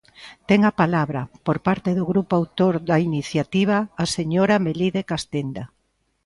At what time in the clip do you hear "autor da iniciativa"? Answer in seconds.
2.41-3.77